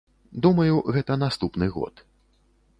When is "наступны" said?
1.25-1.71